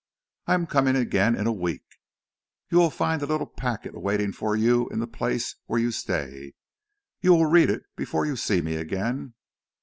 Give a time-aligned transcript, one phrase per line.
[0.47, 1.85] "I am coming again in a week."
[2.71, 6.55] "You will find a little packet awaiting you in the place where you stay.
[7.21, 9.35] You will read it before you see me again?"